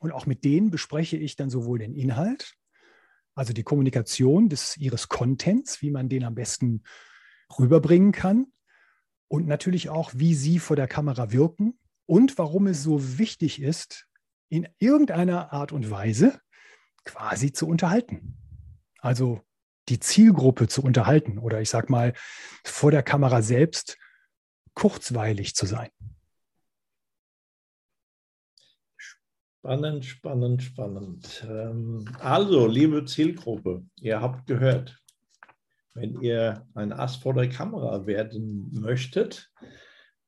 [0.00, 2.54] Und auch mit denen bespreche ich dann sowohl den Inhalt,
[3.34, 6.82] also die Kommunikation des, ihres Contents, wie man den am besten
[7.58, 8.46] rüberbringen kann,
[9.28, 14.06] und natürlich auch, wie sie vor der Kamera wirken und warum es so wichtig ist,
[14.48, 16.40] in irgendeiner Art und Weise
[17.04, 18.36] quasi zu unterhalten.
[18.98, 19.40] Also
[19.88, 22.14] die Zielgruppe zu unterhalten oder ich sage mal
[22.64, 23.98] vor der Kamera selbst
[24.74, 25.90] kurzweilig zu sein.
[29.64, 31.46] Spannend, spannend, spannend.
[31.48, 35.02] Ähm, also, liebe Zielgruppe, ihr habt gehört,
[35.94, 39.50] wenn ihr ein Ass vor der Kamera werden möchtet,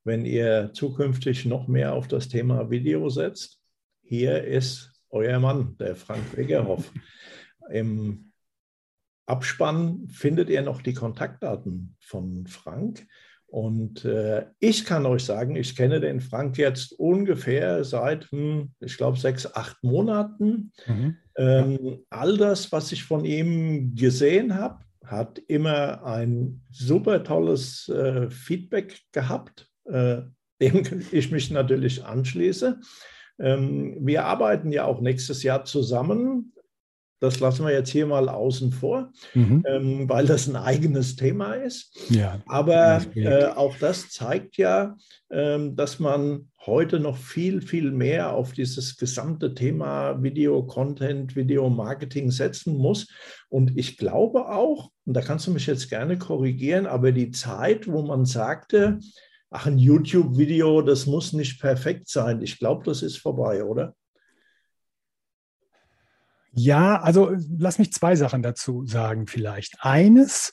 [0.03, 3.59] wenn ihr zukünftig noch mehr auf das Thema Video setzt,
[4.01, 6.91] hier ist euer Mann, der Frank Wegerhoff.
[7.69, 8.31] Im
[9.25, 13.05] Abspann findet ihr noch die Kontaktdaten von Frank.
[13.47, 18.97] Und äh, ich kann euch sagen, ich kenne den Frank jetzt ungefähr seit, hm, ich
[18.97, 20.71] glaube, sechs, acht Monaten.
[20.85, 21.17] Mhm.
[21.37, 28.29] Ähm, all das, was ich von ihm gesehen habe, hat immer ein super tolles äh,
[28.29, 30.21] Feedback gehabt, äh,
[30.61, 32.79] dem ich mich natürlich anschließe.
[33.39, 36.53] Ähm, wir arbeiten ja auch nächstes Jahr zusammen
[37.19, 39.63] das lassen wir jetzt hier mal außen vor, mhm.
[39.67, 41.91] ähm, weil das ein eigenes Thema ist.
[42.09, 44.95] Ja, Aber äh, auch das zeigt ja,
[45.31, 52.77] ähm, dass man heute noch viel, viel mehr auf dieses gesamte Thema Video-Content, Video-Marketing setzen
[52.77, 53.07] muss.
[53.49, 57.87] Und ich glaube auch, und da kannst du mich jetzt gerne korrigieren, aber die Zeit,
[57.87, 58.99] wo man sagte,
[59.49, 63.95] ach, ein YouTube-Video, das muss nicht perfekt sein, ich glaube, das ist vorbei, oder?
[66.51, 69.75] Ja, also lass mich zwei Sachen dazu sagen vielleicht.
[69.79, 70.51] Eines,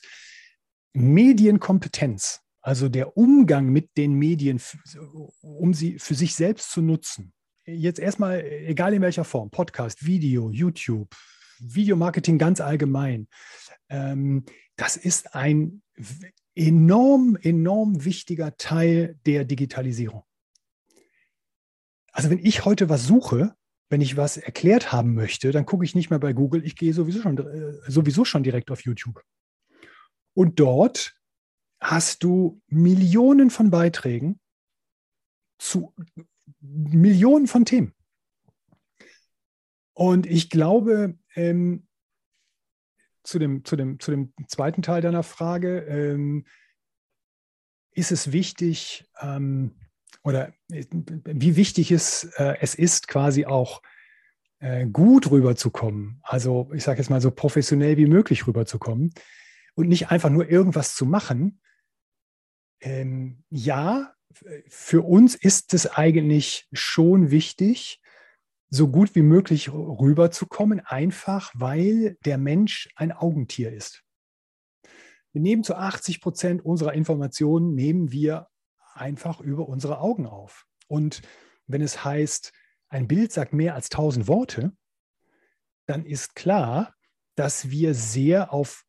[0.93, 4.59] Medienkompetenz, also der Umgang mit den Medien,
[5.41, 7.31] um sie für sich selbst zu nutzen.
[7.67, 11.15] Jetzt erstmal, egal in welcher Form, Podcast, Video, YouTube,
[11.59, 13.27] Videomarketing ganz allgemein.
[13.89, 14.45] Ähm,
[14.77, 15.83] das ist ein
[16.55, 20.23] enorm, enorm wichtiger Teil der Digitalisierung.
[22.11, 23.53] Also wenn ich heute was suche,
[23.89, 26.93] wenn ich was erklärt haben möchte, dann gucke ich nicht mehr bei Google, ich gehe
[26.93, 29.21] sowieso schon, äh, sowieso schon direkt auf YouTube.
[30.33, 31.14] Und dort
[31.89, 34.39] hast du Millionen von Beiträgen
[35.57, 35.93] zu
[36.59, 37.93] Millionen von Themen.
[39.93, 41.87] Und ich glaube, ähm,
[43.23, 46.45] zu, dem, zu, dem, zu dem zweiten Teil deiner Frage, ähm,
[47.91, 49.75] ist es wichtig, ähm,
[50.23, 53.81] oder äh, wie wichtig es, äh, es ist, quasi auch
[54.59, 56.19] äh, gut rüberzukommen.
[56.23, 59.13] Also ich sage jetzt mal so professionell wie möglich rüberzukommen
[59.75, 61.61] und nicht einfach nur irgendwas zu machen.
[62.85, 64.13] Ähm, ja,
[64.67, 67.99] für uns ist es eigentlich schon wichtig,
[68.69, 74.03] so gut wie möglich rüberzukommen, einfach weil der Mensch ein Augentier ist.
[75.33, 78.47] Wir nehmen zu 80 Prozent unserer Informationen, nehmen wir
[78.93, 80.65] einfach über unsere Augen auf.
[80.87, 81.23] Und
[81.67, 82.53] wenn es heißt,
[82.89, 84.73] ein Bild sagt mehr als tausend Worte,
[85.87, 86.93] dann ist klar,
[87.35, 88.85] dass wir sehr auf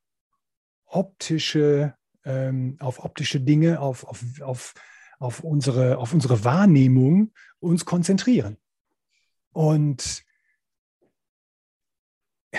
[0.85, 1.95] optische,
[2.27, 4.75] ähm, auf optische Dinge, auf, auf, auf,
[5.19, 8.59] auf, unsere, auf unsere Wahrnehmung uns konzentrieren.
[9.53, 10.25] Und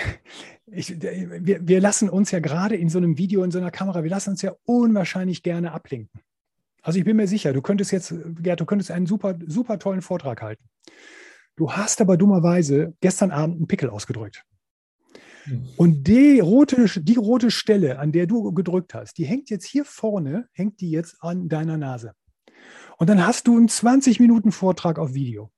[0.66, 4.02] ich, wir, wir lassen uns ja gerade in so einem Video, in so einer Kamera,
[4.02, 6.20] wir lassen uns ja unwahrscheinlich gerne ablenken.
[6.82, 10.00] Also ich bin mir sicher, du könntest jetzt, Gerd, du könntest einen super, super tollen
[10.02, 10.64] Vortrag halten.
[11.56, 14.44] Du hast aber dummerweise gestern Abend einen Pickel ausgedrückt.
[15.76, 19.84] Und die rote, die rote Stelle, an der du gedrückt hast, die hängt jetzt hier
[19.84, 22.12] vorne, hängt die jetzt an deiner Nase.
[22.98, 25.50] Und dann hast du einen 20 Minuten Vortrag auf Video.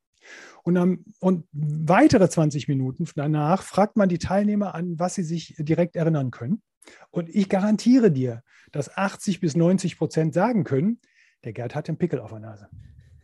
[0.62, 5.54] Und, dann, und weitere 20 Minuten danach fragt man die Teilnehmer an, was sie sich
[5.58, 6.62] direkt erinnern können.
[7.10, 11.00] Und ich garantiere dir, dass 80 bis 90 Prozent sagen können,
[11.44, 12.68] der Gerd hat den Pickel auf der Nase.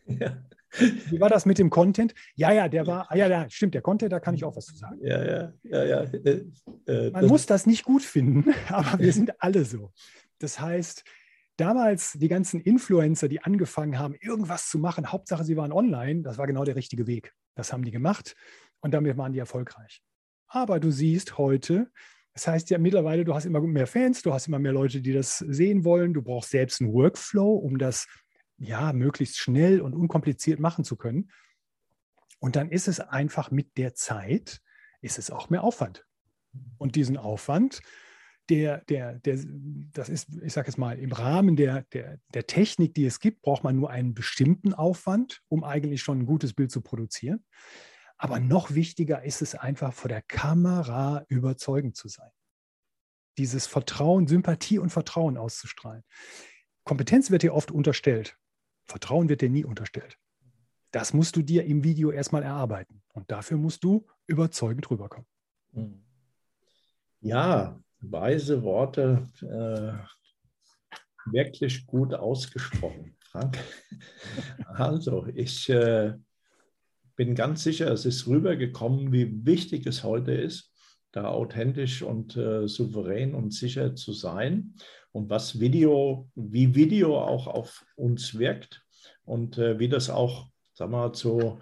[0.07, 0.37] Ja.
[1.11, 2.15] Wie war das mit dem Content?
[2.35, 4.67] Ja, ja, der war, ah, ja, ja, stimmt, der Content, da kann ich auch was
[4.67, 4.99] zu sagen.
[5.03, 6.01] Ja, ja, ja, ja.
[6.03, 6.45] Äh,
[6.87, 9.93] äh, Man das muss das nicht gut finden, aber wir sind alle so.
[10.39, 11.05] Das heißt,
[11.57, 16.39] damals die ganzen Influencer, die angefangen haben, irgendwas zu machen, Hauptsache sie waren online, das
[16.39, 17.33] war genau der richtige Weg.
[17.55, 18.37] Das haben die gemacht
[18.81, 20.03] und damit waren die erfolgreich.
[20.49, 21.91] Aber du siehst heute,
[22.35, 25.13] das heißt ja mittlerweile, du hast immer mehr Fans, du hast immer mehr Leute, die
[25.13, 28.07] das sehen wollen, du brauchst selbst einen Workflow, um das
[28.59, 31.31] ja möglichst schnell und unkompliziert machen zu können.
[32.39, 34.61] Und dann ist es einfach mit der Zeit,
[35.01, 36.05] ist es auch mehr Aufwand.
[36.79, 37.81] Und diesen Aufwand,
[38.49, 39.39] der, der, der,
[39.93, 43.43] das ist, ich sage es mal, im Rahmen der, der, der Technik, die es gibt,
[43.43, 47.45] braucht man nur einen bestimmten Aufwand, um eigentlich schon ein gutes Bild zu produzieren.
[48.19, 52.31] Aber noch wichtiger ist es einfach, vor der Kamera überzeugend zu sein.
[53.37, 56.03] Dieses Vertrauen, Sympathie und Vertrauen auszustrahlen.
[56.85, 58.39] Kompetenz wird dir oft unterstellt.
[58.87, 60.19] Vertrauen wird dir nie unterstellt.
[60.93, 63.03] Das musst du dir im Video erstmal erarbeiten.
[63.13, 65.27] Und dafür musst du überzeugend rüberkommen.
[65.73, 66.03] Hm.
[67.21, 69.93] Ja, weise Worte, äh,
[71.33, 73.59] wirklich gut ausgesprochen, Frank.
[74.67, 76.15] Also, ich äh,
[77.17, 80.73] bin ganz sicher, es ist rübergekommen, wie wichtig es heute ist,
[81.17, 84.75] da authentisch und äh, souverän und sicher zu sein.
[85.13, 88.83] Und was Video, wie Video auch auf uns wirkt
[89.25, 90.49] und äh, wie das auch,
[90.79, 91.59] wir mal, zu,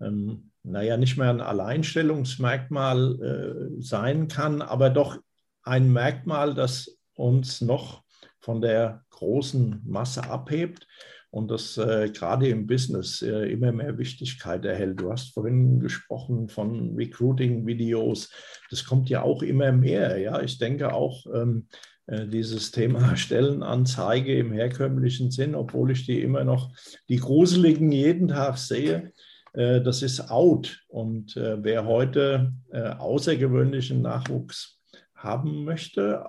[0.00, 5.18] ähm, naja, nicht mehr ein Alleinstellungsmerkmal äh, sein kann, aber doch
[5.62, 8.02] ein Merkmal, das uns noch
[8.40, 10.86] von der großen Masse abhebt
[11.30, 15.00] und das äh, gerade im Business äh, immer mehr Wichtigkeit erhält.
[15.00, 18.30] Du hast vorhin gesprochen von Recruiting-Videos.
[18.70, 20.18] Das kommt ja auch immer mehr.
[20.18, 21.68] Ja, ich denke auch ähm,
[22.06, 26.72] äh, dieses Thema Stellenanzeige im herkömmlichen Sinn, obwohl ich die immer noch
[27.08, 29.12] die gruseligen jeden Tag sehe.
[29.52, 30.80] Äh, das ist out.
[30.88, 34.78] Und äh, wer heute außergewöhnlichen Nachwuchs
[35.14, 36.24] haben möchte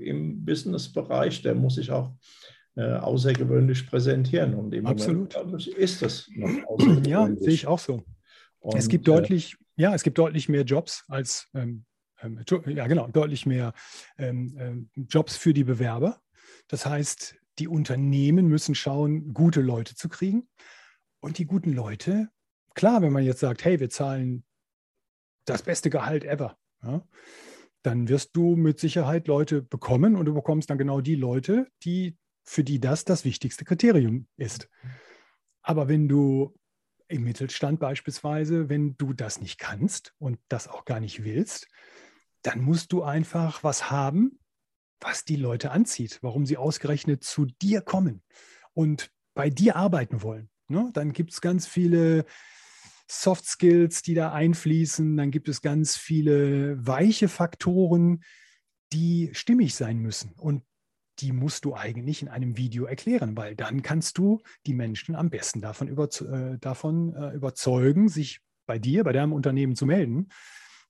[0.00, 2.14] im Businessbereich, der muss sich auch
[2.80, 4.54] äh, außergewöhnlich präsentieren.
[4.54, 5.36] Und im Absolut.
[5.36, 8.02] Moment ist das noch Ja, sehe ich auch so.
[8.58, 11.84] Und, es gibt äh, deutlich, äh, ja, es gibt deutlich mehr Jobs als, ähm,
[12.22, 13.74] ähm, ja genau, deutlich mehr
[14.18, 16.20] ähm, ähm, Jobs für die Bewerber.
[16.68, 20.48] Das heißt, die Unternehmen müssen schauen, gute Leute zu kriegen.
[21.20, 22.30] Und die guten Leute,
[22.74, 24.44] klar, wenn man jetzt sagt, hey, wir zahlen
[25.44, 27.06] das beste Gehalt ever, ja,
[27.82, 32.16] dann wirst du mit Sicherheit Leute bekommen und du bekommst dann genau die Leute, die
[32.44, 34.68] für die das das wichtigste Kriterium ist.
[35.62, 36.54] Aber wenn du
[37.08, 41.66] im Mittelstand beispielsweise, wenn du das nicht kannst und das auch gar nicht willst,
[42.42, 44.38] dann musst du einfach was haben,
[45.00, 48.22] was die Leute anzieht, warum sie ausgerechnet zu dir kommen
[48.74, 50.50] und bei dir arbeiten wollen.
[50.68, 50.90] Ne?
[50.92, 52.24] Dann gibt es ganz viele
[53.08, 58.22] Soft Skills, die da einfließen, dann gibt es ganz viele weiche Faktoren,
[58.92, 60.32] die stimmig sein müssen.
[60.36, 60.62] Und
[61.20, 65.30] die musst du eigentlich in einem Video erklären, weil dann kannst du die Menschen am
[65.30, 70.28] besten davon, überze äh, davon äh, überzeugen, sich bei dir, bei deinem Unternehmen zu melden.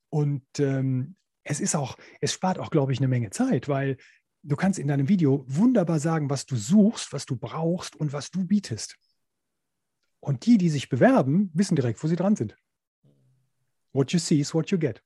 [0.08, 3.96] Und ähm, es ist auch, es spart auch, glaube ich, eine Menge Zeit, weil
[4.42, 8.30] du kannst in deinem Video wunderbar sagen, was du suchst, was du brauchst und was
[8.30, 8.96] du bietest.
[10.20, 12.56] Und die, die sich bewerben, wissen direkt, wo sie dran sind.
[13.92, 15.02] What you see is what you get.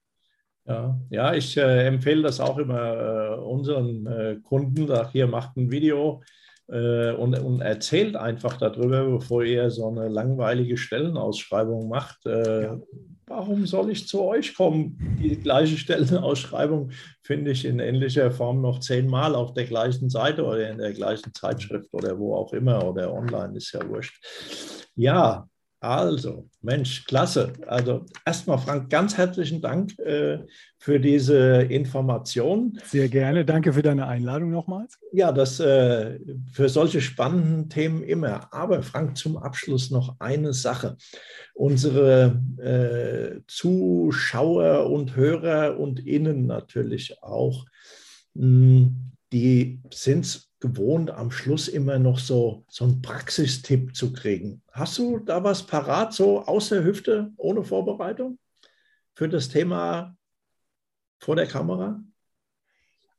[0.67, 4.87] Ja, ja ich äh, empfehle das auch immer äh, unseren äh, Kunden.
[4.87, 6.23] Sag, hier macht ein Video
[6.67, 12.25] äh, und, und, erzählt einfach darüber, bevor ihr so eine langweilige Stellenausschreibung macht.
[12.25, 12.79] Äh, ja.
[13.27, 15.17] Warum soll ich zu euch kommen?
[15.21, 16.91] Die gleiche Stellenausschreibung
[17.23, 21.33] finde ich in ähnlicher Form noch zehnmal auf der gleichen Seite oder in der gleichen
[21.33, 24.23] Zeitschrift oder wo auch immer oder online ist ja wurscht.
[24.95, 25.47] Ja,
[25.85, 27.53] also, Mensch, klasse.
[27.67, 30.39] Also erstmal, Frank, ganz herzlichen Dank äh,
[30.79, 32.79] für diese Information.
[32.85, 33.45] Sehr gerne.
[33.45, 34.97] Danke für deine Einladung nochmals.
[35.11, 36.19] Ja, das äh,
[36.51, 38.51] für solche spannenden Themen immer.
[38.51, 40.97] Aber Frank, zum Abschluss noch eine Sache.
[41.53, 47.65] Unsere äh, Zuschauer und Hörer und Innen natürlich auch,
[48.33, 54.61] mh, hm, die sind gewohnt, am Schluss immer noch so, so einen Praxistipp zu kriegen.
[54.71, 58.39] Hast du da was parat, so aus der Hüfte, ohne Vorbereitung
[59.13, 60.15] für das Thema
[61.19, 62.03] vor der Kamera?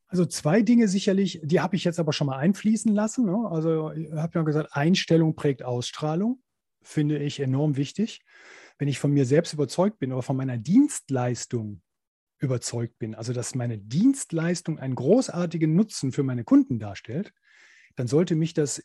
[0.09, 3.27] Also zwei Dinge sicherlich, die habe ich jetzt aber schon mal einfließen lassen.
[3.27, 3.49] Ne?
[3.51, 6.43] Also ich habe ja gesagt, Einstellung prägt Ausstrahlung,
[6.83, 8.23] finde ich enorm wichtig.
[8.79, 11.81] Wenn ich von mir selbst überzeugt bin oder von meiner Dienstleistung
[12.39, 17.33] überzeugt bin, also dass meine Dienstleistung einen großartigen Nutzen für meine Kunden darstellt,
[17.97, 18.85] dann sollte mich das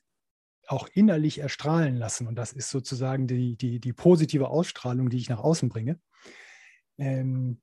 [0.68, 2.28] auch innerlich erstrahlen lassen.
[2.28, 6.00] Und das ist sozusagen die, die, die positive Ausstrahlung, die ich nach außen bringe.
[6.98, 7.62] Ähm,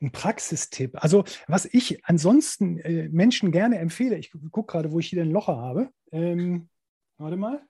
[0.00, 1.02] ein Praxistipp.
[1.02, 5.32] Also, was ich ansonsten äh, Menschen gerne empfehle, ich gucke gerade, wo ich hier den
[5.32, 5.90] Locher habe.
[6.12, 6.68] Ähm,
[7.16, 7.66] warte mal.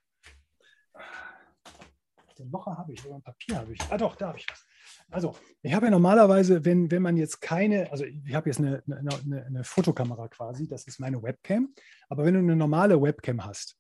[2.38, 3.80] Den Locher habe ich, oder ein Papier habe ich.
[3.88, 4.66] Ah, doch, da habe ich was.
[5.10, 8.82] Also, ich habe ja normalerweise, wenn, wenn man jetzt keine, also ich habe jetzt eine,
[8.86, 11.74] eine, eine, Fotokamera quasi, das ist meine Webcam,
[12.08, 13.76] aber wenn du eine normale Webcam hast,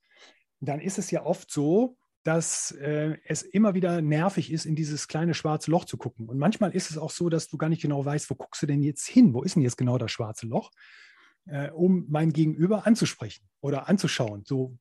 [0.60, 1.96] dann ist es ja oft so,
[2.26, 6.28] dass äh, es immer wieder nervig ist, in dieses kleine schwarze Loch zu gucken.
[6.28, 8.66] Und manchmal ist es auch so, dass du gar nicht genau weißt, wo guckst du
[8.66, 9.32] denn jetzt hin?
[9.32, 10.72] Wo ist denn jetzt genau das schwarze Loch?
[11.44, 14.76] Äh, um mein Gegenüber anzusprechen oder anzuschauen, so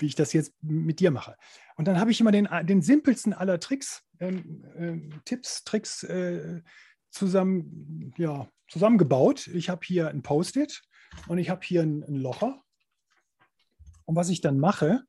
[0.00, 1.36] wie ich das jetzt mit dir mache.
[1.76, 6.62] Und dann habe ich immer den, den simpelsten aller Tricks, ähm, äh, Tipps, Tricks äh,
[7.10, 9.46] zusammen, ja, zusammengebaut.
[9.48, 10.82] Ich habe hier ein Post-it
[11.28, 12.62] und ich habe hier ein, ein Locher.
[14.04, 15.04] Und was ich dann mache,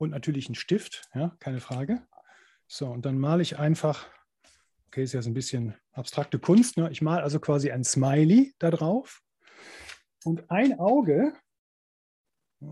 [0.00, 2.02] und natürlich ein Stift, ja, keine Frage.
[2.66, 4.08] So, und dann male ich einfach,
[4.86, 6.90] okay, ist ja so ein bisschen abstrakte Kunst, ne?
[6.90, 9.22] ich male also quasi ein Smiley da drauf
[10.24, 11.34] und ein Auge,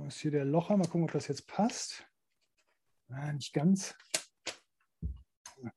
[0.06, 2.06] ist hier der Locher, mal gucken, ob das jetzt passt.
[3.08, 3.94] Ah, nicht ganz.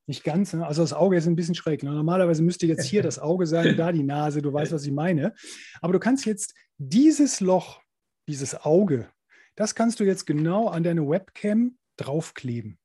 [0.06, 0.66] Nicht ganz, ne?
[0.66, 1.82] also das Auge ist ein bisschen schräg.
[1.82, 1.92] Ne?
[1.92, 5.34] Normalerweise müsste jetzt hier das Auge sein da die Nase, du weißt, was ich meine.
[5.82, 7.82] Aber du kannst jetzt dieses Loch,
[8.28, 9.10] dieses Auge
[9.56, 12.80] das kannst du jetzt genau an deine Webcam draufkleben,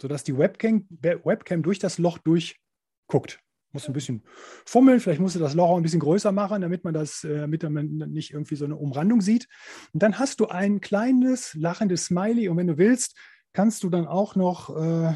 [0.00, 3.40] sodass die Webcam, Webcam durch das Loch durchguckt.
[3.72, 4.22] Muss ein bisschen
[4.64, 7.40] fummeln, vielleicht musst du das Loch auch ein bisschen größer machen, damit man das, äh,
[7.40, 9.46] damit man nicht irgendwie so eine Umrandung sieht.
[9.92, 13.16] Und dann hast du ein kleines lachendes Smiley und wenn du willst,
[13.52, 15.12] kannst du dann auch noch, äh,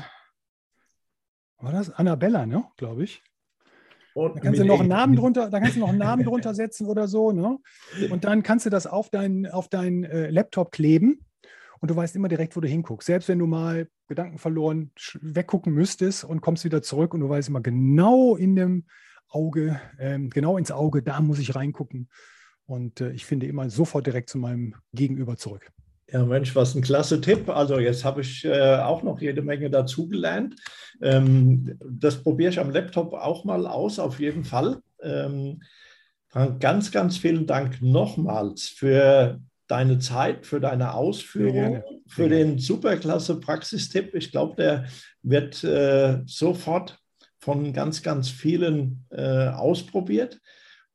[1.59, 3.23] war das Annabella, ne, glaube ich.
[4.15, 6.55] Und da kannst du noch einen Namen drunter, da kannst du noch einen Namen drunter
[6.55, 7.59] setzen oder so, ne?
[8.11, 11.25] Und dann kannst du das auf deinen auf dein, äh, Laptop kleben
[11.83, 13.07] und du weißt immer direkt, wo du hinguckst.
[13.07, 17.49] Selbst wenn du mal Gedanken verloren weggucken müsstest und kommst wieder zurück und du weißt
[17.49, 18.85] immer genau in dem
[19.29, 22.09] Auge, ähm, genau ins Auge, da muss ich reingucken.
[22.67, 25.73] Und äh, ich finde immer sofort direkt zu meinem Gegenüber zurück.
[26.09, 27.49] Ja, Mensch, was ein klasse Tipp.
[27.49, 30.55] Also jetzt habe ich äh, auch noch jede Menge dazugelernt.
[31.01, 34.81] Ähm, das probiere ich am Laptop auch mal aus, auf jeden Fall.
[35.03, 35.63] Ähm,
[36.61, 39.41] ganz, ganz vielen Dank nochmals für
[39.73, 44.15] deine Zeit, für deine Ausführung, für den superklasse Praxistipp.
[44.15, 44.87] Ich glaube, der
[45.23, 46.99] wird äh, sofort
[47.41, 50.41] von ganz, ganz vielen äh, ausprobiert.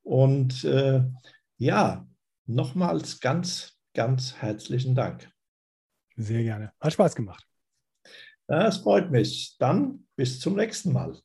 [0.03, 1.03] Und äh,
[1.57, 2.07] ja,
[2.45, 5.27] nochmals ganz ganz herzlichen Dank.
[6.15, 6.71] Sehr gerne.
[6.79, 7.43] Hat Spaß gemacht.
[8.45, 9.57] Das freut mich.
[9.57, 11.19] Dann bis zum nächsten Mal.